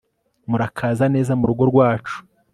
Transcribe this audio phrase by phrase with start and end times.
[0.49, 2.15] murakaza neza murugo rwacu